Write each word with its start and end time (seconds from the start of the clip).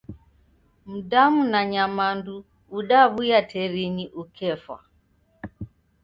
Mdamu 0.93 1.39
na 1.51 1.59
nyamandu 1.71 2.35
udawuya 2.77 3.39
terinyi 3.51 4.05
ukefwa. 4.21 4.77